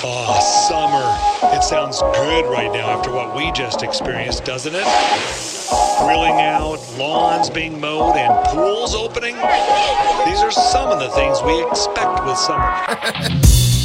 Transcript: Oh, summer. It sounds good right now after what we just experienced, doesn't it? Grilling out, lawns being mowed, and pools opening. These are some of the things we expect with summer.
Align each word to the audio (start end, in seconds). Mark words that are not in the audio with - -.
Oh, 0.00 0.38
summer. 0.68 1.54
It 1.54 1.62
sounds 1.62 2.00
good 2.00 2.46
right 2.46 2.72
now 2.72 2.88
after 2.88 3.10
what 3.12 3.36
we 3.36 3.52
just 3.52 3.82
experienced, 3.82 4.44
doesn't 4.44 4.74
it? 4.74 4.84
Grilling 5.98 6.40
out, 6.40 6.78
lawns 6.96 7.50
being 7.50 7.78
mowed, 7.80 8.16
and 8.16 8.32
pools 8.46 8.94
opening. 8.94 9.34
These 9.34 10.40
are 10.40 10.50
some 10.50 10.90
of 10.90 11.00
the 11.00 11.10
things 11.10 11.42
we 11.42 11.62
expect 11.66 12.24
with 12.24 12.38
summer. 12.38 12.72